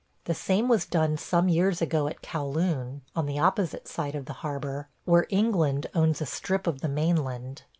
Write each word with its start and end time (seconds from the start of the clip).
The 0.23 0.33
same 0.33 0.67
was 0.67 0.87
done 0.87 1.15
some 1.15 1.47
years 1.47 1.79
ago 1.79 2.07
at 2.07 2.23
Kow 2.23 2.47
Loon, 2.47 3.03
on 3.15 3.27
the 3.27 3.37
opposite 3.37 3.87
side 3.87 4.15
of 4.15 4.25
the 4.25 4.33
harbor, 4.41 4.89
where 5.05 5.27
England 5.29 5.85
owns 5.93 6.21
a 6.21 6.25
strip 6.25 6.65
of 6.65 6.81
the 6.81 6.89
mainland. 6.89 7.61